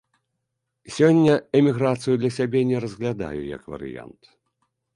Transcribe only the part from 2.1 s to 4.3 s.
для сябе не разглядаю як варыянт.